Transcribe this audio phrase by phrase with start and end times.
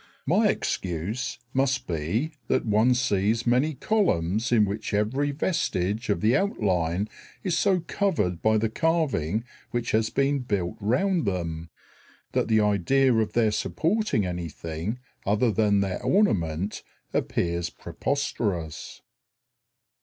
[0.25, 6.35] My excuse must be that one sees many columns in which every vestige of the
[6.35, 7.07] outline
[7.43, 11.69] is so covered by the carving which has been built round them,
[12.31, 16.81] that the idea of their supporting anything other than their ornament
[17.13, 19.03] appears preposterous.